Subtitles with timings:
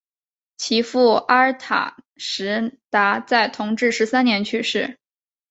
[0.57, 4.97] 其父阿尔塔什达在同治十三年去世。